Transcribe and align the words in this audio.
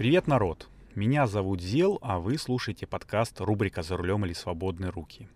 Привет, 0.00 0.26
народ! 0.26 0.66
Меня 0.94 1.26
зовут 1.26 1.60
Зел, 1.60 1.98
а 2.00 2.20
вы 2.20 2.38
слушаете 2.38 2.86
подкаст 2.86 3.38
рубрика 3.38 3.82
«За 3.82 3.98
рулем 3.98 4.24
или 4.24 4.32
свободные 4.32 4.88
руки». 4.88 5.28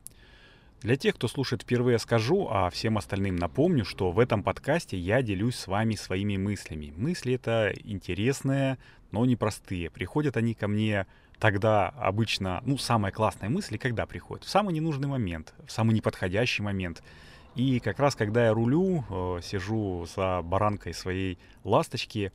Для 0.80 0.96
тех, 0.96 1.16
кто 1.16 1.28
слушает 1.28 1.60
впервые, 1.60 1.98
скажу, 1.98 2.48
а 2.50 2.70
всем 2.70 2.96
остальным 2.96 3.36
напомню, 3.36 3.84
что 3.84 4.10
в 4.10 4.18
этом 4.18 4.42
подкасте 4.42 4.96
я 4.96 5.20
делюсь 5.20 5.56
с 5.56 5.66
вами 5.66 5.96
своими 5.96 6.38
мыслями. 6.38 6.94
Мысли 6.96 7.34
это 7.34 7.74
интересные, 7.84 8.78
но 9.10 9.26
непростые. 9.26 9.90
Приходят 9.90 10.38
они 10.38 10.54
ко 10.54 10.66
мне 10.66 11.06
тогда 11.38 11.90
обычно, 11.90 12.62
ну, 12.64 12.78
самая 12.78 13.12
классная 13.12 13.50
мысль, 13.50 13.76
когда 13.76 14.06
приходит? 14.06 14.46
В 14.46 14.48
самый 14.48 14.72
ненужный 14.72 15.08
момент, 15.08 15.52
в 15.66 15.72
самый 15.72 15.94
неподходящий 15.94 16.62
момент. 16.62 17.02
И 17.54 17.80
как 17.80 17.98
раз 17.98 18.16
когда 18.16 18.46
я 18.46 18.54
рулю, 18.54 19.04
э, 19.10 19.40
сижу 19.42 20.06
за 20.16 20.40
баранкой 20.40 20.94
своей 20.94 21.38
ласточки, 21.64 22.32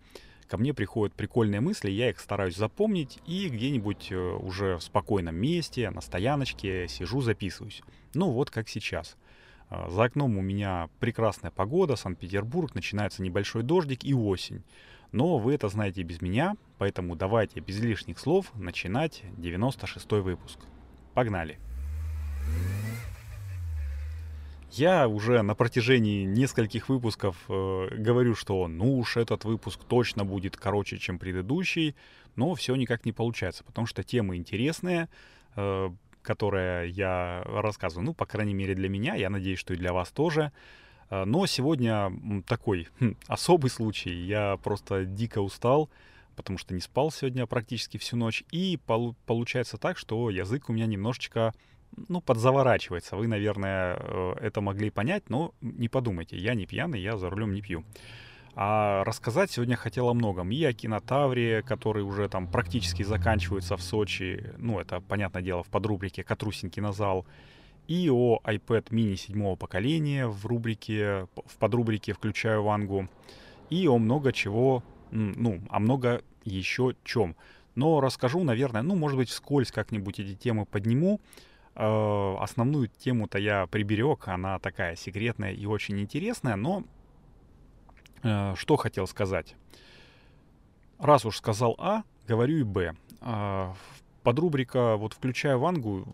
ко 0.50 0.58
мне 0.58 0.74
приходят 0.74 1.16
прикольные 1.16 1.62
мысли, 1.62 1.92
я 1.92 2.10
их 2.10 2.20
стараюсь 2.20 2.58
запомнить 2.58 3.20
и 3.28 3.48
где-нибудь 3.50 4.12
э, 4.12 4.18
уже 4.18 4.78
в 4.78 4.84
спокойном 4.84 5.36
месте, 5.36 5.90
на 5.92 6.02
стояночке 6.02 6.88
сижу, 6.88 7.22
записываюсь. 7.22 7.84
Ну 8.16 8.32
вот 8.32 8.50
как 8.50 8.68
сейчас. 8.68 9.16
Э, 9.70 9.88
за 9.90 10.06
окном 10.06 10.38
у 10.38 10.42
меня 10.42 10.90
прекрасная 11.00 11.52
погода, 11.52 11.96
Санкт-Петербург, 11.96 12.74
начинается 12.74 13.22
небольшой 13.22 13.62
дождик 13.62 14.04
и 14.04 14.14
осень. 14.14 14.64
Но 15.12 15.38
вы 15.38 15.54
это 15.54 15.70
знаете 15.70 16.02
без 16.04 16.22
меня, 16.22 16.56
поэтому 16.78 17.16
давайте 17.16 17.60
без 17.60 17.80
лишних 17.80 18.20
слов 18.20 18.52
начинать 18.56 19.24
96 19.38 20.12
выпуск. 20.12 20.60
Погнали! 21.14 21.60
Я 24.72 25.08
уже 25.08 25.42
на 25.42 25.56
протяжении 25.56 26.26
нескольких 26.26 26.90
выпусков 26.90 27.36
э, 27.50 27.88
говорю, 27.98 28.36
что 28.36 28.68
ну 28.68 29.00
уж 29.00 29.18
этот 29.18 29.44
выпуск 29.44 29.80
точно 29.88 30.26
будет 30.26 30.58
короче, 30.58 30.98
чем 31.00 31.18
предыдущий, 31.18 31.96
но 32.36 32.54
все 32.54 32.76
никак 32.76 33.04
не 33.06 33.12
получается, 33.12 33.64
потому 33.64 33.88
что 33.88 34.04
темы 34.04 34.36
интересные, 34.36 35.10
э, 35.56 35.90
которые 36.22 36.90
я 36.90 37.42
рассказываю, 37.46 38.06
ну, 38.06 38.14
по 38.14 38.28
крайней 38.28 38.54
мере, 38.54 38.76
для 38.76 38.90
меня, 38.90 39.16
я 39.16 39.32
надеюсь, 39.32 39.60
что 39.60 39.74
и 39.74 39.78
для 39.78 39.92
вас 39.92 40.12
тоже. 40.12 40.52
Э, 41.10 41.26
но 41.26 41.48
сегодня 41.48 42.12
такой 42.46 42.90
хм, 43.00 43.16
особый 43.28 43.72
случай. 43.72 44.12
Я 44.12 44.58
просто 44.64 45.04
дико 45.04 45.40
устал, 45.42 45.90
потому 46.36 46.60
что 46.60 46.76
не 46.76 46.82
спал 46.82 47.12
сегодня 47.12 47.48
практически 47.48 47.98
всю 47.98 48.18
ночь. 48.18 48.44
И 48.52 48.80
пол- 48.86 49.16
получается 49.26 49.78
так, 49.78 49.98
что 49.98 50.30
язык 50.30 50.70
у 50.70 50.74
меня 50.74 50.86
немножечко 50.86 51.54
ну, 52.08 52.22
подзаворачивается. 52.22 53.16
Вы, 53.16 53.28
наверное, 53.28 53.98
э, 54.00 54.34
это 54.42 54.62
могли 54.62 54.90
понять, 54.90 55.30
но 55.30 55.54
не 55.62 55.90
подумайте, 55.90 56.38
я 56.38 56.54
не 56.54 56.66
пьяный, 56.66 57.02
я 57.02 57.18
за 57.18 57.30
рулем 57.30 57.54
не 57.54 57.62
пью. 57.62 57.84
А 58.56 59.04
рассказать 59.06 59.52
сегодня 59.52 59.76
хотел 59.76 60.10
о 60.10 60.14
многом. 60.14 60.52
И 60.52 60.64
о 60.64 60.74
кинотавре, 60.74 61.62
который 61.62 62.04
уже 62.04 62.28
там 62.28 62.48
практически 62.48 63.04
заканчивается 63.04 63.78
в 63.78 63.82
Сочи. 63.82 64.52
Ну, 64.58 64.80
это, 64.80 65.00
понятное 65.02 65.42
дело, 65.42 65.64
в 65.64 65.68
подрубрике 65.68 66.24
«Катрусин 66.24 66.70
кинозал». 66.70 67.26
И 67.88 68.10
о 68.10 68.40
iPad 68.44 68.90
mini 68.90 69.16
седьмого 69.16 69.56
поколения 69.56 70.28
в 70.28 70.46
рубрике, 70.46 71.28
в 71.46 71.58
подрубрике 71.58 72.14
«Включаю 72.14 72.64
Вангу». 72.64 73.08
И 73.70 73.88
о 73.88 73.98
много 73.98 74.34
чего, 74.34 74.84
ну, 75.12 75.62
о 75.70 75.80
много 75.80 76.22
еще 76.44 76.96
чем. 77.04 77.36
Но 77.76 78.02
расскажу, 78.02 78.44
наверное, 78.44 78.82
ну, 78.82 78.96
может 78.96 79.18
быть, 79.18 79.30
вскользь 79.30 79.72
как-нибудь 79.72 80.20
эти 80.20 80.36
темы 80.36 80.66
подниму. 80.66 81.22
Э, 81.82 82.36
основную 82.42 82.90
тему-то 82.90 83.38
я 83.38 83.66
приберег, 83.66 84.28
она 84.28 84.60
такая 84.60 84.98
секретная 84.98 85.54
и 85.54 85.66
очень 85.66 85.98
интересная, 86.02 86.58
но 86.58 86.84
э, 88.22 88.54
что 88.58 88.76
хотел 88.76 89.08
сказать. 89.08 89.56
Раз 90.98 91.26
уж 91.26 91.38
сказал 91.38 91.76
А, 91.80 92.04
говорю 92.28 92.58
и 92.58 92.64
Б. 92.64 92.96
Э, 93.22 93.74
подрубрика, 94.24 94.98
вот 94.98 95.14
включая 95.14 95.56
Вангу, 95.56 96.06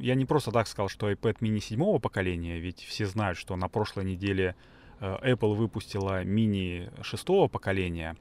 я 0.00 0.14
не 0.14 0.24
просто 0.24 0.50
так 0.50 0.66
сказал, 0.66 0.88
что 0.88 1.10
iPad 1.10 1.40
mini 1.40 1.60
седьмого 1.60 1.98
поколения, 1.98 2.58
ведь 2.58 2.80
все 2.80 3.04
знают, 3.04 3.36
что 3.36 3.54
на 3.56 3.68
прошлой 3.68 4.06
неделе 4.06 4.56
э, 4.98 5.34
Apple 5.34 5.54
выпустила 5.54 6.24
мини 6.24 6.90
шестого 7.02 7.48
поколения. 7.48 8.16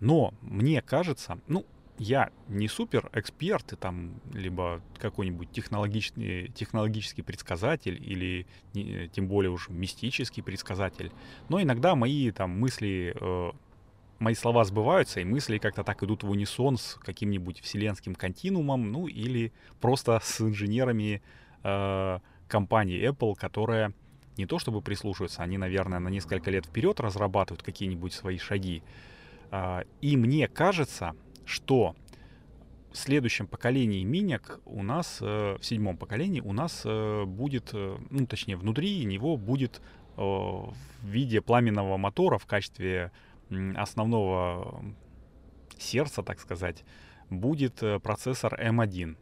Но 0.00 0.34
мне 0.40 0.82
кажется, 0.82 1.38
ну, 1.46 1.64
я 1.98 2.30
не 2.48 2.68
супер 2.68 3.08
эксперт, 3.12 3.74
там, 3.80 4.20
либо 4.32 4.82
какой-нибудь 4.98 5.50
технологичный, 5.50 6.48
технологический 6.48 7.22
предсказатель, 7.22 7.98
или 8.02 8.46
не, 8.74 9.08
тем 9.08 9.28
более 9.28 9.50
уж 9.50 9.68
мистический 9.68 10.42
предсказатель, 10.42 11.10
но 11.48 11.60
иногда 11.60 11.94
мои 11.94 12.30
там 12.30 12.50
мысли, 12.50 13.14
э, 13.18 13.52
мои 14.18 14.34
слова 14.34 14.64
сбываются, 14.64 15.20
и 15.20 15.24
мысли 15.24 15.58
как-то 15.58 15.84
так 15.84 16.02
идут 16.02 16.22
в 16.22 16.30
унисон 16.30 16.76
с 16.76 16.94
каким-нибудь 16.94 17.60
вселенским 17.60 18.14
континуумом, 18.14 18.92
ну 18.92 19.06
или 19.06 19.52
просто 19.80 20.20
с 20.22 20.40
инженерами 20.40 21.22
э, 21.62 22.18
компании 22.48 23.08
Apple, 23.08 23.34
которая 23.36 23.94
не 24.36 24.44
то 24.44 24.58
чтобы 24.58 24.82
прислушиваются, 24.82 25.42
они, 25.42 25.56
наверное, 25.56 25.98
на 25.98 26.08
несколько 26.08 26.50
лет 26.50 26.66
вперед 26.66 27.00
разрабатывают 27.00 27.62
какие-нибудь 27.62 28.12
свои 28.12 28.36
шаги. 28.36 28.82
Э, 29.50 29.84
и 30.02 30.16
мне 30.16 30.46
кажется, 30.46 31.14
что 31.46 31.96
в 32.96 32.98
следующем 32.98 33.46
поколении 33.46 34.02
миник 34.04 34.58
у 34.64 34.82
нас, 34.82 35.18
э, 35.20 35.56
в 35.60 35.64
седьмом 35.64 35.96
поколении 35.96 36.40
у 36.40 36.52
нас 36.52 36.82
э, 36.84 37.24
будет, 37.24 37.70
э, 37.72 37.96
ну 38.10 38.26
точнее 38.26 38.56
внутри 38.56 39.04
него 39.04 39.36
будет 39.36 39.80
в 40.16 40.72
виде 41.02 41.42
пламенного 41.42 41.98
мотора 41.98 42.38
в 42.38 42.46
качестве 42.46 43.12
основного 43.74 44.82
сердца, 45.76 46.22
так 46.22 46.40
сказать, 46.40 46.86
будет 47.28 47.82
процессор 48.02 48.58
M1. 48.58 49.14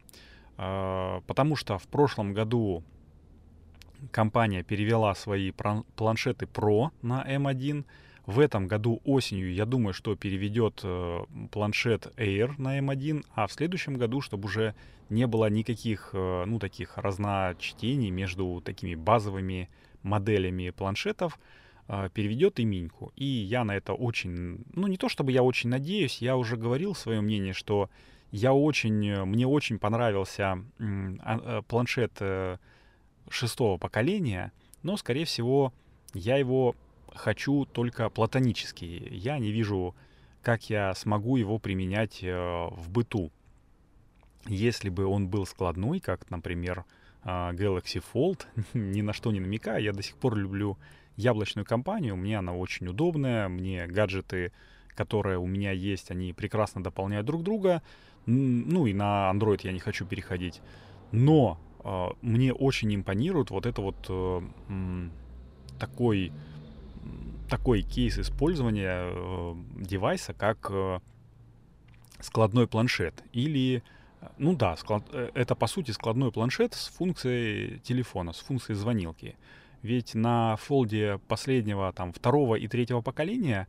Потому 1.27 1.57
что 1.57 1.79
в 1.79 1.89
прошлом 1.89 2.33
году 2.33 2.85
компания 4.13 4.63
перевела 4.63 5.17
свои 5.17 5.51
планшеты 5.51 6.47
Pro 6.47 6.91
на 7.03 7.25
M1, 7.25 7.85
в 8.27 8.39
этом 8.41 8.67
году 8.67 9.01
осенью, 9.05 9.53
я 9.53 9.67
думаю, 9.67 9.93
что 9.93 10.17
переведет 10.17 10.81
э, 10.83 11.25
планшет 11.51 12.07
Air 12.17 12.55
на 12.59 12.79
M1, 12.79 13.25
а 13.35 13.47
в 13.47 13.53
следующем 13.53 13.95
году, 13.95 14.21
чтобы 14.21 14.47
уже 14.47 14.75
не 15.11 15.27
было 15.27 15.51
никаких, 15.51 16.11
э, 16.15 16.45
ну, 16.47 16.59
таких 16.59 16.97
разночтений 16.97 18.11
между 18.11 18.63
такими 18.65 18.95
базовыми 18.95 19.69
моделями 20.03 20.71
планшетов, 20.71 21.39
э, 21.89 22.09
переведет 22.15 22.61
и 22.61 22.65
Миньку. 22.65 23.13
И 23.15 23.27
я 23.27 23.63
на 23.65 23.77
это 23.77 23.93
очень, 23.93 24.65
ну, 24.73 24.87
не 24.87 24.97
то 24.97 25.11
чтобы 25.11 25.31
я 25.31 25.43
очень 25.43 25.69
надеюсь, 25.69 26.19
я 26.23 26.37
уже 26.37 26.57
говорил 26.57 26.95
свое 26.95 27.21
мнение, 27.21 27.53
что 27.53 27.91
я 28.31 28.55
очень, 28.55 29.25
мне 29.27 29.47
очень 29.47 29.79
понравился 29.79 30.65
э, 30.79 31.63
планшет 31.69 32.13
э, 32.21 32.57
шестого 33.29 33.77
поколения, 33.77 34.51
но, 34.83 34.97
скорее 34.97 35.27
всего, 35.27 35.75
я 36.15 36.37
его 36.37 36.75
хочу 37.15 37.65
только 37.65 38.11
платонический. 38.11 39.09
Я 39.11 39.39
не 39.39 39.51
вижу, 39.51 39.95
как 40.43 40.69
я 40.71 40.95
смогу 40.95 41.37
его 41.37 41.59
применять 41.59 42.23
э, 42.23 42.35
в 42.71 42.91
быту. 42.91 43.31
Если 44.47 44.91
бы 44.91 45.07
он 45.07 45.29
был 45.29 45.47
складной, 45.47 46.01
как, 46.01 46.31
например, 46.31 46.85
э, 47.25 47.29
Galaxy 47.29 48.03
Fold, 48.13 48.45
ни 48.75 49.03
на 49.03 49.13
что 49.13 49.33
не 49.33 49.41
намекая, 49.41 49.81
я 49.81 49.93
до 49.93 50.03
сих 50.03 50.17
пор 50.17 50.37
люблю 50.37 50.77
яблочную 51.17 51.65
компанию, 51.65 52.17
мне 52.17 52.39
она 52.39 52.55
очень 52.55 52.89
удобная, 52.89 53.49
мне 53.49 53.87
гаджеты, 53.87 54.53
которые 54.95 55.39
у 55.39 55.47
меня 55.47 55.73
есть, 55.73 56.11
они 56.11 56.33
прекрасно 56.33 56.83
дополняют 56.83 57.27
друг 57.27 57.43
друга. 57.43 57.83
Ну 58.27 58.87
и 58.87 58.95
на 58.95 59.31
Android 59.33 59.61
я 59.63 59.73
не 59.73 59.81
хочу 59.81 60.07
переходить. 60.07 60.61
Но 61.13 61.61
э, 61.83 62.09
мне 62.23 62.53
очень 62.53 62.95
импонирует 62.95 63.51
вот 63.51 63.67
это 63.67 63.81
вот 63.83 63.97
э, 64.09 64.41
такой 65.79 66.33
такой 67.49 67.83
кейс 67.83 68.19
использования 68.19 69.11
э, 69.13 69.55
девайса, 69.77 70.33
как 70.33 70.69
э, 70.71 71.01
складной 72.21 72.67
планшет. 72.67 73.23
Или, 73.33 73.83
э, 74.21 74.27
ну 74.39 74.57
да, 74.57 74.77
склад, 74.77 75.05
э, 75.13 75.31
это 75.35 75.55
по 75.55 75.67
сути 75.67 75.91
складной 75.91 76.33
планшет 76.33 76.75
с 76.75 76.89
функцией 76.89 77.79
телефона, 77.81 78.33
с 78.33 78.41
функцией 78.41 78.77
звонилки. 78.77 79.37
Ведь 79.83 80.15
на 80.15 80.57
фолде 80.57 81.21
последнего, 81.29 81.93
там, 81.93 82.13
второго 82.13 82.55
и 82.55 82.67
третьего 82.69 83.03
поколения, 83.03 83.69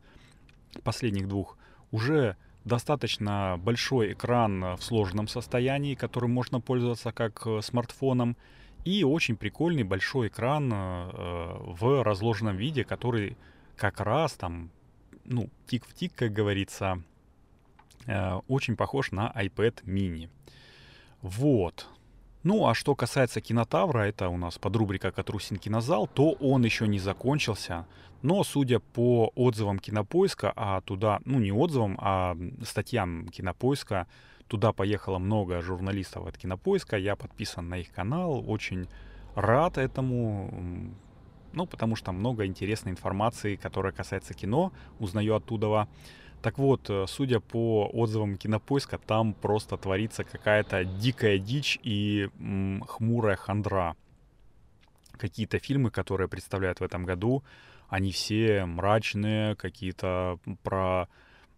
последних 0.82 1.28
двух, 1.28 1.58
уже 1.90 2.36
достаточно 2.64 3.60
большой 3.62 4.12
экран 4.12 4.76
в 4.76 4.82
сложенном 4.82 5.28
состоянии, 5.28 5.94
которым 5.94 6.32
можно 6.32 6.60
пользоваться 6.60 7.12
как 7.12 7.46
э, 7.46 7.60
смартфоном, 7.62 8.36
и 8.86 9.02
очень 9.02 9.36
прикольный 9.36 9.82
большой 9.82 10.28
экран 10.28 10.72
э, 10.72 11.56
в 11.58 12.04
разложенном 12.04 12.56
виде, 12.56 12.84
который 12.84 13.36
как 13.76 14.00
раз 14.00 14.34
там, 14.34 14.70
ну, 15.24 15.50
тик 15.66 15.84
в 15.86 15.92
тик, 15.92 16.14
как 16.14 16.32
говорится, 16.32 17.02
э, 18.06 18.34
очень 18.46 18.76
похож 18.76 19.10
на 19.10 19.32
iPad 19.34 19.82
mini. 19.84 20.30
Вот. 21.20 21.88
Ну, 22.44 22.68
а 22.68 22.74
что 22.74 22.94
касается 22.94 23.40
кинотавра, 23.40 24.02
это 24.02 24.28
у 24.28 24.36
нас 24.36 24.56
подрубрика 24.56 25.10
«Катрусин 25.10 25.56
кинозал», 25.56 26.06
то 26.06 26.34
он 26.34 26.64
еще 26.64 26.86
не 26.86 27.00
закончился. 27.00 27.86
Но, 28.22 28.44
судя 28.44 28.78
по 28.78 29.32
отзывам 29.34 29.80
Кинопоиска, 29.80 30.52
а 30.54 30.80
туда, 30.80 31.20
ну 31.24 31.40
не 31.40 31.50
отзывам, 31.50 31.98
а 32.00 32.36
статьям 32.62 33.26
Кинопоиска, 33.30 34.06
туда 34.48 34.72
поехало 34.72 35.18
много 35.18 35.60
журналистов 35.60 36.26
от 36.26 36.38
Кинопоиска, 36.38 36.96
я 36.96 37.16
подписан 37.16 37.68
на 37.68 37.78
их 37.78 37.92
канал, 37.92 38.44
очень 38.46 38.88
рад 39.34 39.78
этому, 39.78 40.94
ну, 41.52 41.66
потому 41.66 41.96
что 41.96 42.12
много 42.12 42.46
интересной 42.46 42.92
информации, 42.92 43.56
которая 43.56 43.92
касается 43.92 44.34
кино, 44.34 44.72
узнаю 44.98 45.36
оттуда. 45.36 45.88
Так 46.42 46.58
вот, 46.58 46.88
э, 46.90 47.06
судя 47.08 47.40
по 47.40 47.90
отзывам 47.92 48.36
Кинопоиска, 48.36 48.98
там 48.98 49.34
просто 49.34 49.76
творится 49.76 50.22
какая-то 50.22 50.84
дикая 50.84 51.38
дичь 51.38 51.78
и 51.82 52.28
м, 52.38 52.84
хмурая 52.86 53.36
хандра. 53.36 53.96
Какие-то 55.12 55.58
фильмы, 55.58 55.90
которые 55.90 56.28
представляют 56.28 56.80
в 56.80 56.84
этом 56.84 57.04
году, 57.04 57.42
они 57.88 58.12
все 58.12 58.64
мрачные, 58.66 59.56
какие-то 59.56 60.38
про 60.62 61.08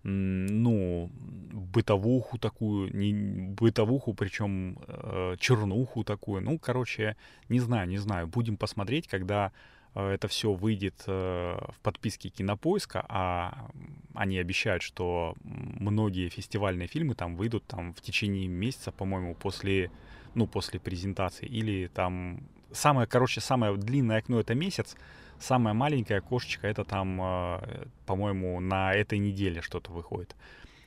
ну, 0.08 1.10
бытовуху 1.52 2.38
такую, 2.38 2.96
не 2.96 3.12
бытовуху, 3.54 4.14
причем 4.14 4.78
э, 4.86 5.36
чернуху 5.38 6.04
такую. 6.04 6.42
Ну, 6.42 6.58
короче, 6.58 7.16
не 7.48 7.60
знаю, 7.60 7.88
не 7.88 7.98
знаю. 7.98 8.26
Будем 8.26 8.56
посмотреть, 8.56 9.06
когда 9.06 9.52
Э, 9.98 10.10
это 10.10 10.28
все 10.28 10.52
выйдет 10.52 11.04
э, 11.06 11.58
в 11.72 11.80
подписке 11.82 12.28
Кинопоиска, 12.28 13.04
а 13.08 13.68
они 14.14 14.38
обещают, 14.38 14.82
что 14.82 15.34
многие 15.42 16.28
фестивальные 16.28 16.88
фильмы 16.88 17.14
там 17.14 17.36
выйдут 17.36 17.64
там 17.66 17.92
в 17.94 18.00
течение 18.00 18.48
месяца, 18.48 18.92
по-моему, 18.92 19.34
после, 19.34 19.90
ну, 20.34 20.46
после 20.46 20.80
презентации. 20.80 21.46
Или 21.46 21.88
там 21.88 22.40
самое, 22.72 23.06
короче, 23.06 23.40
самое 23.40 23.76
длинное 23.76 24.18
окно 24.18 24.40
это 24.40 24.54
месяц, 24.54 24.96
самое 25.40 25.74
маленькое 25.74 26.18
окошечко 26.18 26.66
это 26.66 26.84
там, 26.84 27.20
э, 27.20 27.86
по-моему, 28.06 28.60
на 28.60 28.92
этой 28.94 29.18
неделе 29.18 29.60
что-то 29.60 29.92
выходит. 29.92 30.34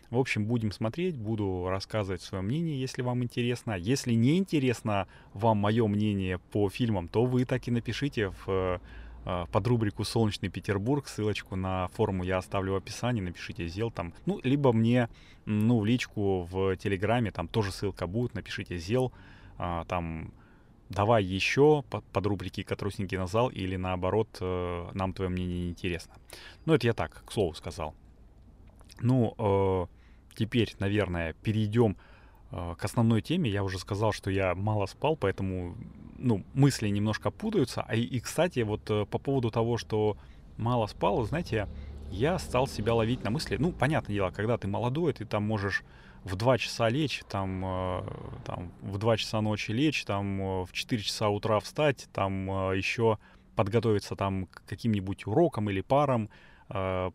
В 0.09 0.17
общем, 0.17 0.45
будем 0.45 0.73
смотреть, 0.73 1.15
буду 1.15 1.67
рассказывать 1.69 2.21
свое 2.21 2.43
мнение, 2.43 2.79
если 2.79 3.01
вам 3.01 3.23
интересно. 3.23 3.77
Если 3.77 4.13
не 4.13 4.37
интересно 4.37 5.07
вам 5.33 5.59
мое 5.59 5.87
мнение 5.87 6.37
по 6.37 6.69
фильмам, 6.69 7.07
то 7.07 7.23
вы 7.23 7.45
так 7.45 7.67
и 7.69 7.71
напишите 7.71 8.33
в 8.45 8.81
э, 9.25 9.45
под 9.51 9.67
рубрику 9.67 10.03
«Солнечный 10.03 10.49
Петербург». 10.49 11.07
Ссылочку 11.07 11.55
на 11.55 11.87
форму 11.89 12.23
я 12.23 12.39
оставлю 12.39 12.73
в 12.73 12.75
описании. 12.75 13.21
Напишите 13.21 13.67
«Зел» 13.67 13.89
там. 13.89 14.13
Ну, 14.25 14.41
либо 14.43 14.73
мне, 14.73 15.07
ну, 15.45 15.79
в 15.79 15.85
личку 15.85 16.41
в 16.43 16.75
Телеграме, 16.75 17.31
там 17.31 17.47
тоже 17.47 17.71
ссылка 17.71 18.05
будет. 18.05 18.33
Напишите 18.33 18.77
«Зел», 18.77 19.13
а, 19.57 19.85
там 19.85 20.33
давай 20.91 21.23
еще 21.23 21.83
под, 21.89 22.25
рубрики 22.25 22.63
«Катрусенький 22.63 23.17
назал» 23.17 23.49
или 23.49 23.77
наоборот, 23.77 24.37
э, 24.41 24.89
нам 24.93 25.13
твое 25.13 25.29
мнение 25.29 25.63
не 25.63 25.69
интересно. 25.69 26.13
Ну, 26.65 26.73
это 26.73 26.87
я 26.87 26.93
так, 26.93 27.23
к 27.25 27.31
слову 27.31 27.53
сказал. 27.53 27.95
Ну, 28.99 29.33
э, 29.37 30.35
теперь, 30.35 30.75
наверное, 30.79 31.33
перейдем 31.33 31.97
э, 32.51 32.75
к 32.77 32.83
основной 32.85 33.21
теме. 33.21 33.49
Я 33.49 33.63
уже 33.63 33.79
сказал, 33.79 34.11
что 34.11 34.29
я 34.29 34.53
мало 34.53 34.85
спал, 34.85 35.15
поэтому 35.15 35.75
ну, 36.17 36.43
мысли 36.53 36.89
немножко 36.89 37.31
путаются. 37.31 37.83
А 37.87 37.95
и, 37.95 38.01
и, 38.01 38.19
кстати, 38.19 38.59
вот 38.59 38.83
по 38.83 39.17
поводу 39.17 39.49
того, 39.49 39.77
что 39.77 40.17
мало 40.57 40.87
спал, 40.87 41.23
знаете, 41.23 41.67
я 42.11 42.37
стал 42.37 42.67
себя 42.67 42.93
ловить 42.93 43.23
на 43.23 43.29
мысли. 43.31 43.55
Ну, 43.57 43.71
понятное 43.71 44.13
дело, 44.13 44.31
когда 44.31 44.57
ты 44.57 44.67
молодой, 44.67 45.13
ты 45.13 45.25
там 45.25 45.43
можешь 45.43 45.83
в 46.23 46.35
2 46.35 46.57
часа 46.57 46.89
лечь, 46.89 47.23
там, 47.27 47.63
э, 47.65 48.03
там 48.45 48.71
в 48.81 48.97
2 48.97 49.17
часа 49.17 49.41
ночи 49.41 49.71
лечь, 49.71 50.05
там 50.05 50.41
э, 50.41 50.65
в 50.65 50.71
4 50.71 51.01
часа 51.01 51.29
утра 51.29 51.59
встать, 51.59 52.07
там 52.13 52.49
э, 52.71 52.77
еще 52.77 53.17
подготовиться 53.55 54.15
там 54.15 54.45
к 54.45 54.63
каким-нибудь 54.67 55.27
урокам 55.27 55.69
или 55.69 55.81
парам, 55.81 56.29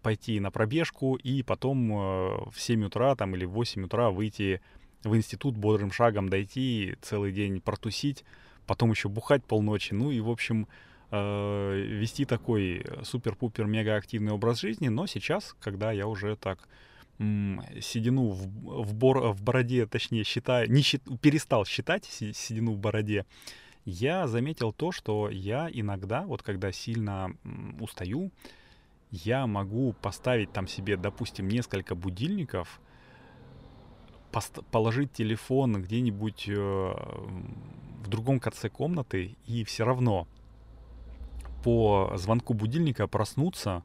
пойти 0.02 0.38
на 0.38 0.50
пробежку 0.50 1.16
и 1.16 1.42
потом 1.42 2.50
в 2.50 2.54
7 2.56 2.84
утра 2.84 3.14
там, 3.14 3.34
или 3.34 3.46
в 3.46 3.52
8 3.52 3.84
утра 3.84 4.10
выйти 4.10 4.60
в 5.02 5.16
институт 5.16 5.56
бодрым 5.56 5.90
шагом 5.90 6.28
дойти, 6.28 6.96
целый 7.00 7.32
день 7.32 7.62
протусить, 7.62 8.22
потом 8.66 8.90
еще 8.90 9.08
бухать 9.08 9.42
полночи, 9.46 9.94
ну 9.94 10.10
и, 10.10 10.20
в 10.20 10.28
общем, 10.28 10.68
вести 11.10 12.26
такой 12.26 12.84
супер-пупер 13.02 13.64
мега 13.64 13.96
активный 13.96 14.32
образ 14.32 14.60
жизни, 14.60 14.88
но 14.88 15.06
сейчас, 15.06 15.56
когда 15.58 15.90
я 15.90 16.06
уже 16.06 16.36
так 16.36 16.68
седину 17.18 18.30
в, 18.30 18.84
в, 18.84 18.94
бор, 18.94 19.32
в 19.32 19.42
бороде, 19.42 19.86
точнее, 19.86 20.24
считаю, 20.24 20.70
не 20.70 20.82
счит, 20.82 21.02
перестал 21.20 21.64
считать 21.64 22.04
седину 22.04 22.72
в 22.72 22.78
бороде, 22.78 23.24
я 23.84 24.26
заметил 24.26 24.72
то, 24.72 24.92
что 24.92 25.30
я 25.30 25.68
иногда, 25.72 26.22
вот 26.22 26.42
когда 26.42 26.72
сильно 26.72 27.36
устаю, 27.80 28.32
я 29.10 29.46
могу 29.46 29.92
поставить 30.02 30.52
там 30.52 30.66
себе, 30.66 30.96
допустим, 30.96 31.48
несколько 31.48 31.94
будильников, 31.94 32.80
положить 34.70 35.12
телефон 35.12 35.80
где-нибудь 35.82 36.48
э, 36.48 36.52
в 36.52 38.08
другом 38.08 38.38
конце 38.38 38.68
комнаты 38.68 39.36
и 39.46 39.64
все 39.64 39.84
равно 39.84 40.28
по 41.64 42.12
звонку 42.16 42.52
будильника 42.52 43.06
проснуться, 43.06 43.82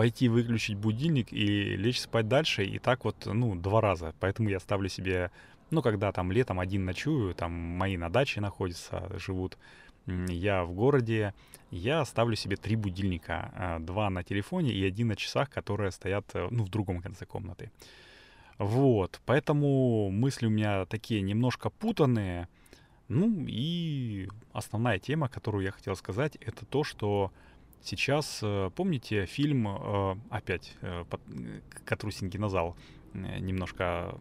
пойти 0.00 0.30
выключить 0.30 0.78
будильник 0.78 1.30
и 1.30 1.76
лечь 1.76 2.00
спать 2.00 2.26
дальше, 2.26 2.64
и 2.64 2.78
так 2.78 3.04
вот, 3.04 3.26
ну, 3.26 3.54
два 3.54 3.82
раза. 3.82 4.14
Поэтому 4.18 4.48
я 4.48 4.58
ставлю 4.58 4.88
себе, 4.88 5.30
ну, 5.70 5.82
когда 5.82 6.10
там 6.10 6.32
летом 6.32 6.58
один 6.58 6.86
ночую, 6.86 7.34
там 7.34 7.52
мои 7.52 7.98
на 7.98 8.08
даче 8.08 8.40
находятся, 8.40 9.12
живут, 9.18 9.58
я 10.06 10.64
в 10.64 10.72
городе, 10.72 11.34
я 11.70 12.02
ставлю 12.06 12.34
себе 12.34 12.56
три 12.56 12.76
будильника. 12.76 13.52
А, 13.54 13.78
два 13.78 14.08
на 14.08 14.24
телефоне 14.24 14.72
и 14.72 14.82
один 14.86 15.08
на 15.08 15.16
часах, 15.16 15.50
которые 15.50 15.90
стоят 15.90 16.24
э, 16.32 16.48
ну, 16.50 16.64
в 16.64 16.70
другом 16.70 17.02
конце 17.02 17.26
комнаты. 17.26 17.70
Вот, 18.56 19.20
поэтому 19.26 20.10
мысли 20.10 20.46
у 20.46 20.50
меня 20.50 20.86
такие 20.86 21.20
немножко 21.20 21.68
путанные. 21.68 22.48
Ну 23.08 23.44
и 23.46 24.30
основная 24.54 24.98
тема, 24.98 25.28
которую 25.28 25.62
я 25.62 25.72
хотел 25.72 25.94
сказать, 25.94 26.36
это 26.36 26.64
то, 26.64 26.84
что 26.84 27.32
сейчас, 27.82 28.40
э, 28.42 28.70
помните 28.74 29.26
фильм, 29.26 29.68
э, 29.68 30.16
опять, 30.30 30.76
который 31.84 32.10
Сингинозал 32.10 32.76
немножко, 33.12 34.14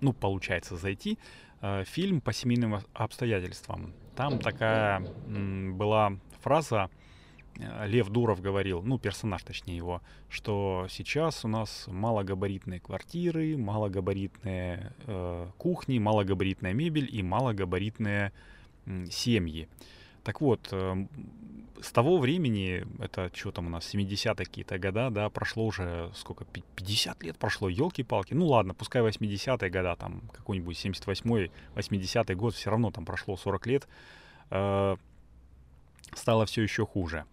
ну, 0.00 0.12
получается 0.12 0.76
зайти, 0.76 1.18
фильм 1.84 2.20
по 2.20 2.32
семейным 2.32 2.80
обстоятельствам. 2.92 3.94
Там 4.16 4.38
такая 4.38 5.00
была 5.28 6.18
фраза, 6.40 6.90
э, 7.58 7.86
Лев 7.88 8.08
Дуров 8.08 8.40
говорил, 8.40 8.82
ну, 8.82 8.98
персонаж, 8.98 9.42
точнее 9.42 9.76
его, 9.76 10.00
что 10.28 10.86
сейчас 10.88 11.44
у 11.44 11.48
нас 11.48 11.86
малогабаритные 11.88 12.80
квартиры, 12.80 13.56
малогабаритные 13.58 14.92
э, 15.06 15.50
кухни, 15.58 15.98
малогабаритная 15.98 16.72
мебель 16.72 17.08
и 17.12 17.22
малогабаритные 17.22 18.32
э, 18.86 19.06
семьи. 19.10 19.68
Так 20.26 20.40
вот, 20.40 20.68
э, 20.72 21.06
с 21.80 21.92
того 21.92 22.18
времени, 22.18 22.84
это 22.98 23.30
что 23.32 23.52
там 23.52 23.68
у 23.68 23.70
нас, 23.70 23.94
70-е 23.94 24.34
какие-то 24.34 24.76
года, 24.76 25.08
да, 25.10 25.30
прошло 25.30 25.64
уже 25.66 26.10
сколько, 26.16 26.44
50 26.44 27.22
лет 27.22 27.38
прошло, 27.38 27.68
елки-палки. 27.68 28.34
Ну 28.34 28.48
ладно, 28.48 28.74
пускай 28.74 29.02
80-е 29.02 29.70
года, 29.70 29.94
там 29.94 30.22
какой-нибудь 30.32 30.84
78-й, 30.84 31.52
80-й 31.76 32.34
год, 32.34 32.54
все 32.54 32.70
равно 32.70 32.90
там 32.90 33.04
прошло 33.04 33.36
40 33.36 33.66
лет, 33.68 33.88
э, 34.50 34.96
стало 36.12 36.46
все 36.46 36.62
еще 36.62 36.84
хуже. 36.84 37.24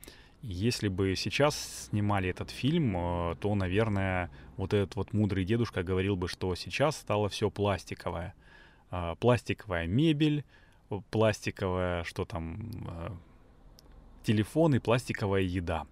Если 0.44 0.88
бы 0.88 1.16
сейчас 1.16 1.88
снимали 1.90 2.30
этот 2.30 2.52
фильм, 2.52 2.96
э, 2.96 3.36
то, 3.40 3.56
наверное, 3.56 4.30
вот 4.56 4.76
этот 4.76 4.96
вот 4.98 5.14
мудрый 5.14 5.46
дедушка 5.46 5.82
говорил 5.82 6.16
бы, 6.16 6.28
что 6.28 6.54
сейчас 6.54 6.98
стало 6.98 7.28
все 7.28 7.50
пластиковое. 7.50 8.36
Э, 8.92 9.16
пластиковая 9.20 9.88
мебель, 9.88 10.46
пластиковая, 11.12 12.04
что 12.04 12.26
там, 12.26 12.72
э, 12.88 13.10
телефон 14.24 14.76
и 14.76 14.80
пластиковая 14.80 15.42
еда. 15.42 15.86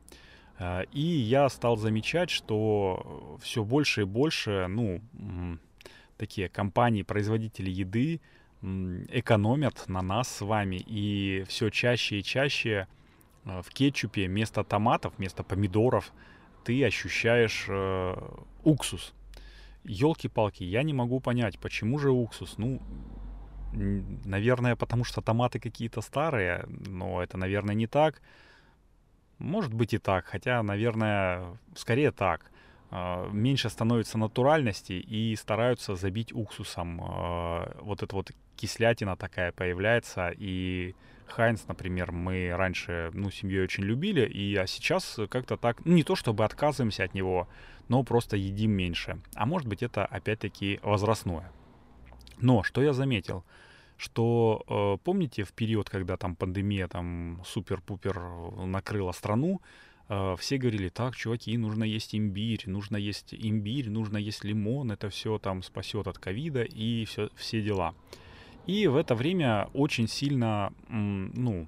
Э, 0.60 0.84
и 0.91 1.01
я 1.01 1.50
стал 1.50 1.77
замечать, 1.77 2.29
что 2.29 3.38
все 3.41 3.63
больше 3.63 4.01
и 4.01 4.05
больше, 4.05 4.67
ну, 4.70 5.01
такие 6.17 6.50
компании, 6.50 7.01
производители 7.01 7.70
еды 7.70 8.22
экономят 8.62 9.88
на 9.88 10.01
нас 10.01 10.27
с 10.27 10.41
вами. 10.41 10.84
И 10.86 11.43
все 11.48 11.70
чаще 11.70 12.20
и 12.20 12.24
чаще 12.24 12.88
э, 13.46 13.62
в 13.63 13.70
кетчупе 13.70 14.27
вместо 14.27 14.63
томатов, 14.63 15.13
вместо 15.17 15.43
помидоров 15.43 16.13
ты 16.63 16.84
ощущаешь 16.86 17.65
э, 17.67 18.15
уксус. 18.63 19.13
Елки-палки, 19.84 20.63
я 20.63 20.84
не 20.84 20.93
могу 20.93 21.20
понять, 21.20 21.58
почему 21.58 21.98
же 21.98 22.12
уксус? 22.12 22.60
Ну, 22.60 22.79
Наверное, 23.73 24.75
потому 24.75 25.03
что 25.03 25.21
томаты 25.21 25.59
какие-то 25.59 26.01
старые, 26.01 26.65
но 26.67 27.21
это, 27.21 27.37
наверное, 27.37 27.75
не 27.75 27.87
так. 27.87 28.21
Может 29.39 29.73
быть 29.73 29.93
и 29.93 29.97
так, 29.97 30.25
хотя, 30.25 30.61
наверное, 30.61 31.57
скорее 31.75 32.11
так. 32.11 32.51
А, 32.91 33.29
меньше 33.31 33.69
становится 33.69 34.17
натуральности 34.17 34.93
и 34.93 35.35
стараются 35.35 35.95
забить 35.95 36.33
уксусом 36.33 37.01
а, 37.01 37.77
вот 37.81 38.03
это 38.03 38.15
вот 38.15 38.31
кислятина 38.57 39.15
такая 39.15 39.53
появляется, 39.53 40.31
и 40.37 40.93
Хайнс, 41.25 41.65
например, 41.67 42.11
мы 42.11 42.53
раньше, 42.53 43.09
ну, 43.13 43.31
семьей 43.31 43.63
очень 43.63 43.83
любили, 43.83 44.27
и 44.27 44.55
а 44.57 44.67
сейчас 44.67 45.17
как-то 45.29 45.55
так, 45.55 45.83
ну, 45.85 45.93
не 45.93 46.03
то 46.03 46.15
чтобы 46.15 46.43
отказываемся 46.43 47.05
от 47.05 47.13
него, 47.13 47.47
но 47.87 48.03
просто 48.03 48.35
едим 48.35 48.71
меньше. 48.71 49.19
А 49.35 49.45
может 49.45 49.67
быть, 49.67 49.81
это 49.81 50.05
опять-таки 50.05 50.79
возрастное. 50.83 51.49
Но 52.41 52.63
что 52.63 52.81
я 52.81 52.93
заметил, 52.93 53.43
что 53.98 54.63
э, 54.67 55.03
помните 55.03 55.43
в 55.43 55.53
период, 55.53 55.89
когда 55.89 56.17
там 56.17 56.36
пандемия 56.36 56.88
там 56.88 57.41
супер-пупер 57.45 58.19
накрыла 58.65 59.12
страну, 59.12 59.62
э, 60.10 60.36
все 60.39 60.57
говорили, 60.57 60.89
так, 60.89 61.15
чуваки, 61.15 61.55
нужно 61.57 61.83
есть 61.83 62.15
имбирь, 62.15 62.63
нужно 62.65 62.98
есть 62.98 63.33
имбирь, 63.33 63.89
нужно 63.89 64.17
есть 64.17 64.43
лимон, 64.43 64.91
это 64.91 65.10
все 65.10 65.38
там 65.38 65.62
спасет 65.62 66.07
от 66.07 66.17
ковида 66.17 66.63
и 66.63 67.05
все, 67.05 67.29
все 67.36 67.62
дела. 67.62 67.93
И 68.65 68.88
в 68.88 68.95
это 68.95 69.15
время 69.15 69.69
очень 69.74 70.07
сильно, 70.07 70.71
ну, 70.88 71.67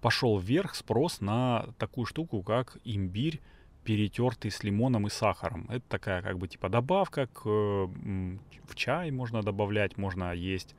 пошел 0.00 0.38
вверх 0.38 0.74
спрос 0.74 1.20
на 1.20 1.66
такую 1.78 2.04
штуку, 2.04 2.42
как 2.42 2.76
имбирь, 2.84 3.40
перетертый 3.84 4.50
с 4.50 4.64
лимоном 4.64 5.06
и 5.06 5.10
сахаром. 5.10 5.66
Это 5.70 5.84
такая 5.88 6.22
как 6.22 6.38
бы 6.38 6.48
типа 6.48 6.68
добавка 6.68 7.26
к, 7.26 7.44
в 7.44 8.74
чай 8.74 9.10
можно 9.10 9.42
добавлять, 9.42 9.96
можно 9.98 10.32
есть 10.34 10.74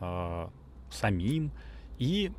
э, 0.00 0.48
самим. 0.90 1.50
И 1.98 2.32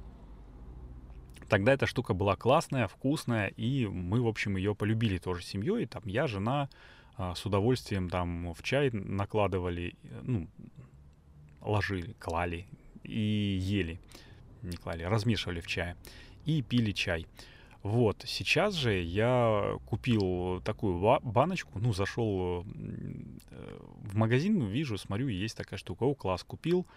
тогда 1.50 1.74
эта 1.74 1.86
штука 1.86 2.13
была 2.13 2.36
классная, 2.36 2.88
вкусная, 2.88 3.48
и 3.48 3.86
мы, 3.86 4.22
в 4.22 4.27
общем, 4.27 4.57
ее 4.57 4.74
полюбили 4.74 5.17
тоже 5.17 5.43
семьей. 5.43 5.86
Там 5.86 6.03
я, 6.05 6.27
жена 6.27 6.69
э, 7.17 7.34
с 7.36 7.45
удовольствием 7.45 8.10
там 8.10 8.53
в 8.53 8.63
чай 8.63 8.89
накладывали, 8.91 9.95
ну, 10.24 10.48
ложили, 11.62 12.13
клали 12.19 12.67
и 13.03 13.57
ели. 13.62 14.00
Не 14.62 14.77
клали, 14.77 15.03
размешивали 15.03 15.60
в 15.60 15.67
чае. 15.67 15.95
И 16.45 16.62
пили 16.62 16.91
чай. 16.91 17.27
Вот, 17.86 18.24
сейчас 18.25 18.74
же 18.74 19.00
я 19.00 19.77
купил 19.86 20.60
такую 20.65 20.98
баночку, 21.22 21.77
ну, 21.77 21.94
зашел 21.94 22.63
э, 22.63 23.80
в 24.01 24.15
магазин, 24.15 24.60
вижу, 24.65 24.98
смотрю, 24.98 25.27
есть 25.27 25.56
такая 25.56 25.77
штука, 25.77 26.01
о, 26.01 26.15
класс, 26.15 26.44
купил, 26.44 26.88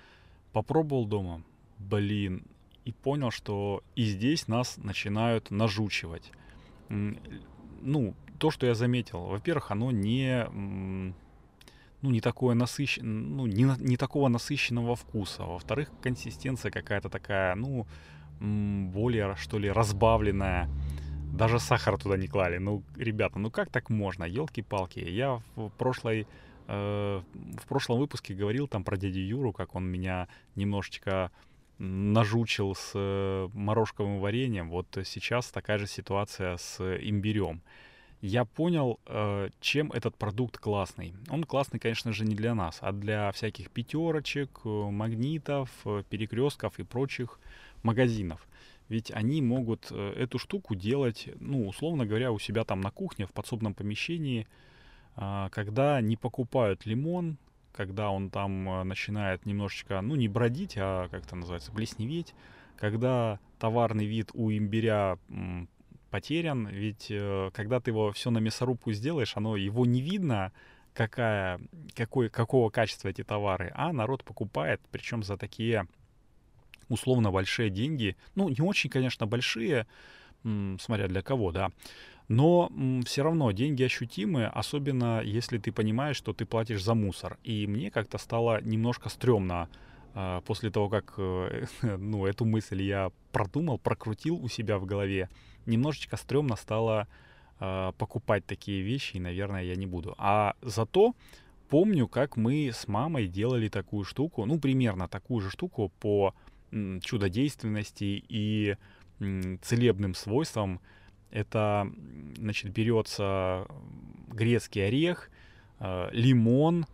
попробовал 0.54 1.04
дома, 1.04 1.42
блин, 1.76 2.42
и 2.86 2.92
понял, 2.92 3.30
что 3.30 3.82
и 3.96 4.04
здесь 4.04 4.48
нас 4.48 4.78
начинают 4.78 5.50
нажучивать. 5.50 6.32
Ну, 6.88 8.14
то, 8.38 8.50
что 8.50 8.64
я 8.64 8.74
заметил, 8.74 9.26
во-первых, 9.26 9.70
оно 9.70 9.90
не 9.90 10.46
ну, 12.00 12.10
не 12.10 12.22
такое 12.22 12.54
насыщенное, 12.54 13.12
ну, 13.12 13.46
не, 13.46 13.70
не 13.78 13.98
такого 13.98 14.28
насыщенного 14.28 14.96
вкуса. 14.96 15.42
Во-вторых, 15.42 15.90
консистенция 16.00 16.70
какая-то 16.70 17.10
такая, 17.10 17.54
ну, 17.56 17.86
более, 18.40 19.36
что 19.36 19.58
ли, 19.58 19.70
разбавленная. 19.70 20.68
Даже 21.32 21.58
сахар 21.60 21.98
туда 21.98 22.16
не 22.16 22.26
клали. 22.26 22.58
Ну, 22.58 22.82
ребята, 22.96 23.38
ну 23.38 23.50
как 23.50 23.70
так 23.70 23.90
можно? 23.90 24.24
Елки-палки. 24.24 25.00
Я 25.00 25.40
в 25.56 25.70
прошлой 25.70 26.26
э, 26.68 27.22
в 27.62 27.66
прошлом 27.68 27.98
выпуске 27.98 28.34
говорил 28.34 28.66
там 28.68 28.84
про 28.84 28.96
дядю 28.96 29.20
Юру, 29.20 29.52
как 29.52 29.74
он 29.74 29.84
меня 29.84 30.28
немножечко 30.56 31.30
нажучил 31.78 32.74
с 32.74 32.92
э, 32.94 33.48
морожковым 33.52 34.20
вареньем. 34.20 34.70
Вот 34.70 34.86
сейчас 35.04 35.50
такая 35.50 35.78
же 35.78 35.86
ситуация 35.86 36.56
с 36.56 36.80
имбирем 36.80 37.62
я 38.20 38.44
понял, 38.44 38.98
э, 39.06 39.50
чем 39.60 39.92
этот 39.92 40.16
продукт 40.16 40.58
классный. 40.58 41.14
Он 41.30 41.44
классный, 41.44 41.78
конечно 41.78 42.12
же, 42.12 42.24
не 42.24 42.34
для 42.34 42.54
нас, 42.54 42.78
а 42.80 42.92
для 42.92 43.30
всяких 43.32 43.70
пятерочек, 43.70 44.64
магнитов, 44.64 45.70
перекрестков 46.10 46.78
и 46.78 46.82
прочих 46.82 47.38
магазинов. 47.82 48.46
Ведь 48.88 49.10
они 49.10 49.42
могут 49.42 49.92
эту 49.92 50.38
штуку 50.38 50.74
делать, 50.74 51.28
ну, 51.40 51.68
условно 51.68 52.06
говоря, 52.06 52.32
у 52.32 52.38
себя 52.38 52.64
там 52.64 52.80
на 52.80 52.90
кухне, 52.90 53.26
в 53.26 53.32
подсобном 53.32 53.74
помещении, 53.74 54.46
а, 55.14 55.50
когда 55.50 56.00
не 56.00 56.16
покупают 56.16 56.86
лимон, 56.86 57.36
когда 57.72 58.10
он 58.10 58.30
там 58.30 58.88
начинает 58.88 59.44
немножечко, 59.44 60.00
ну, 60.00 60.16
не 60.16 60.26
бродить, 60.26 60.74
а 60.78 61.08
как 61.08 61.26
это 61.26 61.36
называется, 61.36 61.70
блесневеть, 61.70 62.34
когда 62.78 63.40
товарный 63.58 64.06
вид 64.06 64.30
у 64.32 64.50
имбиря 64.50 65.18
потерян, 66.10 66.66
ведь 66.68 67.08
э, 67.10 67.50
когда 67.52 67.80
ты 67.80 67.90
его 67.90 68.12
все 68.12 68.30
на 68.30 68.38
мясорубку 68.38 68.92
сделаешь, 68.92 69.36
оно 69.36 69.56
его 69.56 69.84
не 69.84 70.00
видно, 70.00 70.52
какая, 70.94 71.60
какой, 71.94 72.28
какого 72.30 72.70
качества 72.70 73.08
эти 73.08 73.22
товары, 73.22 73.70
а 73.74 73.92
народ 73.92 74.24
покупает, 74.24 74.80
причем 74.90 75.22
за 75.22 75.36
такие 75.36 75.86
условно 76.88 77.30
большие 77.30 77.70
деньги, 77.70 78.16
ну 78.34 78.48
не 78.48 78.60
очень, 78.60 78.90
конечно, 78.90 79.26
большие, 79.26 79.86
смотря 80.42 81.08
для 81.08 81.22
кого, 81.22 81.52
да, 81.52 81.70
но 82.28 82.70
все 83.06 83.22
равно 83.22 83.50
деньги 83.52 83.82
ощутимые, 83.82 84.48
особенно 84.48 85.22
если 85.22 85.58
ты 85.58 85.72
понимаешь, 85.72 86.16
что 86.16 86.32
ты 86.32 86.44
платишь 86.44 86.82
за 86.82 86.94
мусор. 86.94 87.38
И 87.42 87.66
мне 87.66 87.90
как-то 87.90 88.18
стало 88.18 88.60
немножко 88.60 89.08
стрёмно 89.08 89.68
э, 90.14 90.42
после 90.46 90.70
того, 90.70 90.90
как 90.90 91.14
э, 91.16 91.64
ну, 91.96 92.26
эту 92.26 92.44
мысль 92.44 92.82
я 92.82 93.10
продумал, 93.32 93.78
прокрутил 93.78 94.36
у 94.36 94.48
себя 94.48 94.78
в 94.78 94.84
голове 94.84 95.28
немножечко 95.68 96.16
стрёмно 96.16 96.56
стало 96.56 97.06
э, 97.60 97.92
покупать 97.98 98.44
такие 98.46 98.82
вещи, 98.82 99.16
и, 99.16 99.20
наверное, 99.20 99.62
я 99.62 99.76
не 99.76 99.86
буду. 99.86 100.14
А 100.18 100.54
зато 100.62 101.14
помню, 101.68 102.08
как 102.08 102.36
мы 102.36 102.70
с 102.72 102.88
мамой 102.88 103.28
делали 103.28 103.68
такую 103.68 104.04
штуку, 104.04 104.44
ну, 104.46 104.58
примерно 104.58 105.08
такую 105.08 105.40
же 105.40 105.50
штуку 105.50 105.92
по 106.00 106.34
чудодейственности 107.02 108.24
и 108.28 108.76
целебным 109.62 110.14
свойствам. 110.14 110.80
Это, 111.30 111.90
значит, 112.36 112.72
берется 112.72 113.66
грецкий 114.28 114.86
орех, 114.86 115.30
э, 115.80 116.08
лимон, 116.12 116.86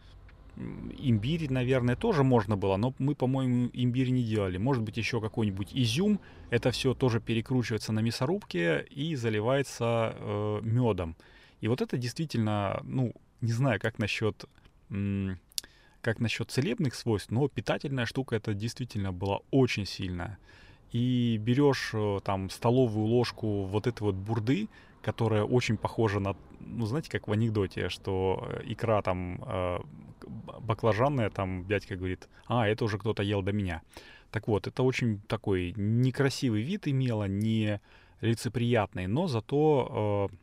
имбирь, 0.57 1.50
наверное, 1.50 1.97
тоже 1.97 2.23
можно 2.23 2.57
было, 2.57 2.76
но 2.76 2.95
мы, 2.99 3.14
по-моему, 3.14 3.71
имбирь 3.73 4.11
не 4.11 4.23
делали. 4.23 4.57
Может 4.57 4.83
быть, 4.83 4.97
еще 4.97 5.21
какой-нибудь 5.21 5.71
изюм. 5.73 6.21
Это 6.50 6.71
все 6.71 6.95
тоже 6.95 7.21
перекручивается 7.21 7.93
на 7.93 8.00
мясорубке 8.00 8.87
и 8.90 9.16
заливается 9.16 10.14
э, 10.16 10.61
медом. 10.62 11.16
И 11.61 11.69
вот 11.69 11.81
это 11.81 11.97
действительно, 11.97 12.81
ну, 12.85 13.12
не 13.40 13.52
знаю, 13.52 13.81
как 13.81 13.99
насчет, 13.99 14.45
как 16.04 16.20
насчет 16.20 16.50
целебных 16.50 16.94
свойств, 16.94 17.30
но 17.30 17.49
питательная 17.49 18.04
штука 18.04 18.37
это 18.37 18.52
действительно 18.52 19.11
была 19.12 19.40
очень 19.50 19.87
сильная. 19.87 20.38
И 20.92 21.38
берешь 21.40 21.90
э, 21.94 22.20
там 22.23 22.50
столовую 22.50 23.06
ложку 23.06 23.64
вот 23.64 23.87
этой 23.87 24.02
вот 24.02 24.14
бурды, 24.14 24.68
которая 25.02 25.44
очень 25.44 25.76
похожа 25.76 26.20
на, 26.20 26.37
ну, 26.61 26.87
знаете, 26.87 27.11
как 27.11 27.26
в 27.26 27.32
анекдоте, 27.32 27.88
что 27.88 28.46
э, 28.49 28.61
икра 28.66 29.00
там 29.00 29.42
э, 29.46 29.78
баклажанная, 30.61 31.30
там 31.30 31.66
дядька 31.66 31.96
говорит, 31.96 32.28
а, 32.46 32.68
это 32.68 32.84
уже 32.84 32.99
кто-то 32.99 33.23
ел 33.23 33.42
до 33.42 33.52
меня. 33.52 33.80
Так 34.30 34.46
вот, 34.46 34.66
это 34.66 34.82
очень 34.82 35.20
такой 35.26 35.73
некрасивый 35.76 36.62
вид 36.62 36.87
имело, 36.87 37.25
не 37.25 37.80
лицеприятный, 38.20 39.06
но 39.06 39.26
зато 39.26 40.28
э, 40.30 40.37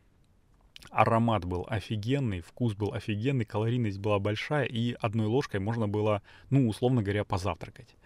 аромат 0.90 1.44
был 1.44 1.66
офигенный, 1.68 2.40
вкус 2.40 2.74
был 2.74 2.92
офигенный, 2.92 3.44
калорийность 3.44 3.98
была 3.98 4.18
большая, 4.18 4.64
и 4.64 4.94
одной 5.00 5.26
ложкой 5.26 5.60
можно 5.60 5.88
было, 5.88 6.22
ну, 6.50 6.68
условно 6.68 7.02
говоря, 7.02 7.24
позавтракать. 7.24 7.96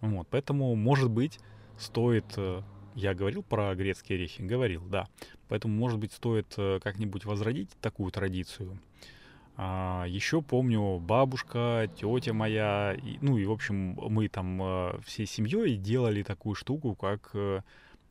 Вот, 0.00 0.28
поэтому, 0.30 0.74
может 0.74 1.10
быть, 1.10 1.38
стоит... 1.78 2.26
Э, 2.36 2.62
я 2.94 3.14
говорил 3.14 3.42
про 3.42 3.74
грецкие 3.74 4.16
орехи? 4.16 4.42
Говорил, 4.42 4.84
да. 4.84 5.06
Поэтому, 5.48 5.74
может 5.74 5.98
быть, 5.98 6.12
стоит 6.12 6.54
э, 6.56 6.80
как-нибудь 6.82 7.24
возродить 7.24 7.70
такую 7.80 8.10
традицию. 8.10 8.78
А, 9.56 10.04
еще 10.06 10.40
помню, 10.40 10.98
бабушка, 10.98 11.90
тетя 11.96 12.32
моя, 12.32 12.94
и, 12.94 13.18
ну 13.20 13.38
и, 13.38 13.44
в 13.44 13.50
общем, 13.50 13.94
мы 14.08 14.28
там 14.28 14.60
э, 14.62 15.00
всей 15.04 15.26
семьей 15.26 15.76
делали 15.76 16.22
такую 16.22 16.54
штуку, 16.54 16.94
как 16.94 17.34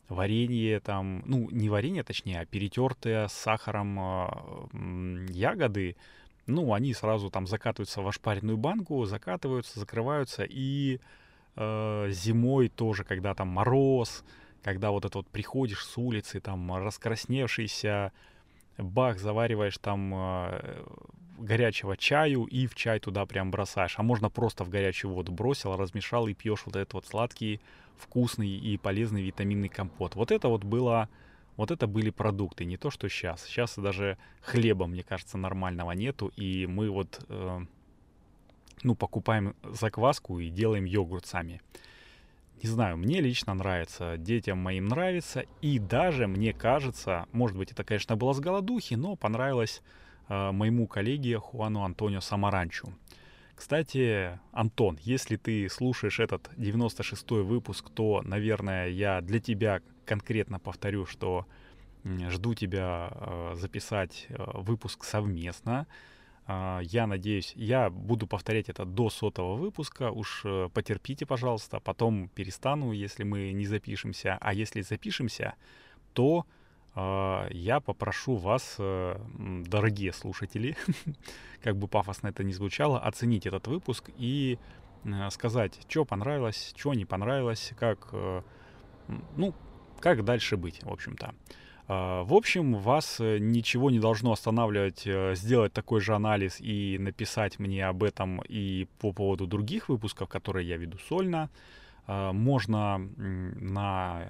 варенье 0.10 0.80
там, 0.80 1.22
ну, 1.26 1.50
не 1.52 1.70
варенье, 1.70 2.04
точнее, 2.04 2.42
а 2.42 2.46
перетертые 2.46 3.28
с 3.28 3.34
сахаром 3.34 4.00
э, 4.00 5.28
ягоды. 5.30 5.96
Ну, 6.46 6.74
они 6.74 6.94
сразу 6.94 7.30
там 7.30 7.46
закатываются 7.46 8.02
в 8.02 8.08
ошпаренную 8.08 8.58
банку, 8.58 9.04
закатываются, 9.06 9.80
закрываются, 9.80 10.46
и 10.48 11.00
э, 11.56 12.08
зимой 12.12 12.70
тоже, 12.70 13.04
когда 13.04 13.34
там 13.34 13.50
мороз, 13.50 14.24
когда 14.64 14.92
вот 14.92 15.06
это 15.06 15.18
вот 15.20 15.28
приходишь 15.28 15.86
с 15.86 15.98
улицы, 15.98 16.40
там 16.40 16.74
раскрасневшийся, 16.74 18.14
бах, 18.78 19.20
завариваешь 19.20 19.78
там 19.78 20.14
э, 20.16 20.84
горячего 21.38 21.98
чаю 21.98 22.46
и 22.46 22.68
в 22.68 22.76
чай 22.76 23.00
туда 23.00 23.26
прям 23.26 23.52
бросаешь. 23.52 23.96
А 23.98 24.04
можно 24.04 24.30
просто 24.30 24.64
в 24.64 24.70
горячую 24.70 25.14
воду 25.14 25.32
бросил, 25.32 25.76
размешал 25.76 26.28
и 26.28 26.34
пьешь 26.34 26.64
вот 26.66 26.76
этот 26.76 26.94
вот 26.94 27.06
сладкий, 27.06 27.62
вкусный 27.98 28.50
и 28.50 28.78
полезный 28.78 29.24
витаминный 29.24 29.70
компот. 29.70 30.16
Вот 30.16 30.32
это 30.32 30.48
вот 30.48 30.64
было, 30.64 31.10
вот 31.56 31.72
это 31.72 31.88
были 31.88 32.10
продукты, 32.10 32.66
не 32.66 32.78
то 32.78 32.90
что 32.90 33.10
сейчас. 33.10 33.44
Сейчас 33.46 33.78
даже 33.78 34.18
хлеба, 34.42 34.88
мне 34.88 35.04
кажется, 35.04 35.38
нормального 35.38 35.92
нету, 35.92 36.32
и 36.36 36.66
мы 36.68 36.90
вот 36.90 37.24
э, 37.30 37.60
ну, 38.84 38.96
покупаем 38.96 39.56
закваску 39.64 40.40
и 40.40 40.50
делаем 40.50 40.86
йогурт 40.86 41.26
сами. 41.26 41.62
Не 42.64 42.70
знаю, 42.70 42.98
мне 42.98 43.22
лично 43.22 43.54
нравится, 43.54 44.18
детям 44.18 44.58
моим 44.58 44.88
нравится, 44.88 45.46
и 45.62 45.78
даже 45.78 46.28
мне 46.28 46.54
кажется, 46.54 47.28
может 47.32 47.56
быть, 47.56 47.72
это, 47.72 47.84
конечно, 47.84 48.16
было 48.16 48.34
с 48.34 48.40
голодухи, 48.40 48.96
но 48.96 49.16
понравилось 49.16 49.84
э, 50.28 50.52
моему 50.52 50.88
коллеге 50.88 51.38
Хуану 51.38 51.84
Антонио 51.84 52.20
Самаранчу. 52.20 52.94
Кстати, 53.56 54.40
Антон, 54.52 54.98
если 55.02 55.36
ты 55.36 55.70
слушаешь 55.70 56.20
этот 56.20 56.50
96-й 56.58 57.44
выпуск, 57.44 57.90
то, 57.90 58.22
наверное, 58.24 58.88
я 58.88 59.22
для 59.22 59.40
тебя 59.40 59.82
конкретно 60.06 60.60
повторю, 60.60 61.06
что 61.06 61.46
жду 62.04 62.54
тебя 62.54 63.10
э, 63.12 63.56
записать 63.56 64.28
э, 64.30 64.36
выпуск 64.54 65.04
совместно. 65.04 65.88
А, 66.48 66.80
я 66.82 67.08
надеюсь, 67.08 67.54
я 67.58 67.90
буду 67.90 68.26
повторять 68.26 68.70
это 68.70 68.86
до 68.86 69.10
сотого 69.10 69.56
выпуска. 69.56 70.12
Уж 70.12 70.44
э, 70.46 70.70
потерпите, 70.74 71.26
пожалуйста. 71.26 71.82
Потом 71.82 72.30
перестану, 72.30 72.94
если 72.94 73.26
мы 73.26 73.52
не 73.52 73.66
запишемся. 73.66 74.38
А 74.40 74.54
если 74.54 74.80
запишемся, 74.82 75.56
то 76.14 76.46
э, 76.96 77.48
я 77.52 77.82
попрошу 77.82 78.38
вас, 78.38 78.78
э, 78.80 79.20
дорогие 79.68 80.14
слушатели, 80.14 80.78
как 81.62 81.76
бы 81.76 81.90
пафосно 81.90 82.30
это 82.30 82.46
ни 82.46 82.54
звучало, 82.54 82.98
оценить 83.00 83.46
этот 83.46 83.68
выпуск 83.68 84.10
и 84.18 84.58
э, 85.04 85.30
сказать, 85.32 85.78
что 85.90 86.06
понравилось, 86.06 86.74
что 86.78 86.94
не 86.94 87.04
понравилось, 87.06 87.74
как, 87.78 88.14
ну, 89.36 89.54
как 90.00 90.24
дальше 90.24 90.56
быть, 90.56 90.82
в 90.84 90.90
общем-то. 90.90 91.36
А, 91.88 92.24
в 92.24 92.34
общем, 92.34 92.76
вас 92.76 93.20
э, 93.20 93.38
ничего 93.40 93.90
не 93.90 94.00
должно 94.00 94.34
останавливать 94.34 95.04
э, 95.06 95.36
сделать 95.36 95.72
такой 95.72 96.02
же 96.02 96.14
анализ 96.14 96.60
и 96.60 96.98
написать 97.00 97.60
мне 97.60 97.86
об 97.86 98.04
этом 98.04 98.42
и 98.48 98.88
по 99.00 99.14
поводу 99.14 99.48
других 99.48 99.88
выпусков, 99.88 100.28
которые 100.28 100.68
я 100.68 100.78
веду 100.78 100.98
сольно. 100.98 101.50
А, 102.06 102.34
можно 102.34 102.98
на 103.18 104.30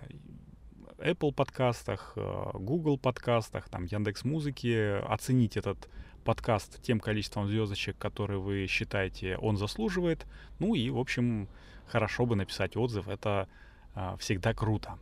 Apple 0.99 1.33
подкастах, 1.33 2.13
э, 2.15 2.49
Google 2.53 2.99
подкастах, 2.99 3.69
там 3.69 3.85
Яндекс 3.85 4.23
Музыки 4.23 5.01
оценить 5.07 5.57
этот 5.57 5.89
подкаст 6.23 6.81
тем 6.83 6.99
количеством 6.99 7.47
звездочек, 7.47 7.97
которые 7.97 8.39
вы 8.39 8.67
считаете 8.67 9.37
он 9.37 9.57
заслуживает. 9.57 10.27
Ну 10.59 10.75
и, 10.75 10.91
в 10.91 10.99
общем, 10.99 11.47
хорошо 11.87 12.27
бы 12.27 12.35
написать 12.35 12.77
отзыв. 12.77 13.07
Это 13.07 13.47
а, 13.95 14.15
всегда 14.17 14.53
круто. 14.53 14.99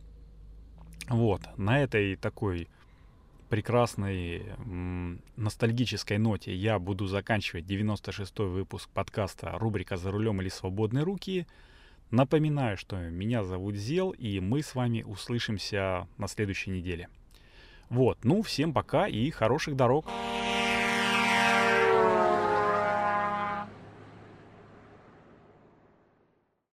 Вот, 1.08 1.42
на 1.56 1.82
этой 1.82 2.16
такой 2.16 2.68
прекрасной 3.48 4.42
м- 4.58 5.20
ностальгической 5.36 6.18
ноте 6.18 6.54
я 6.54 6.78
буду 6.78 7.06
заканчивать 7.06 7.64
96-й 7.64 8.48
выпуск 8.48 8.88
подкаста 8.90 9.52
рубрика 9.58 9.96
«За 9.96 10.10
рулем 10.10 10.40
или 10.40 10.48
свободные 10.48 11.04
руки». 11.04 11.46
Напоминаю, 12.10 12.76
что 12.76 12.96
меня 12.96 13.42
зовут 13.42 13.74
Зел, 13.74 14.10
и 14.10 14.38
мы 14.38 14.62
с 14.62 14.74
вами 14.74 15.02
услышимся 15.02 16.06
на 16.18 16.28
следующей 16.28 16.70
неделе. 16.70 17.08
Вот, 17.88 18.24
ну, 18.24 18.42
всем 18.42 18.72
пока 18.72 19.08
и 19.08 19.30
хороших 19.30 19.76
дорог! 19.76 20.06